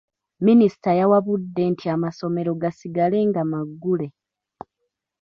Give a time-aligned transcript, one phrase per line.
[0.45, 4.07] Minisita yawabudde nti amasomero gasigale nga maggule.